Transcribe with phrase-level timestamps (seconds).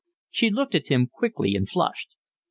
[0.31, 2.15] She looked at him quickly and flushed.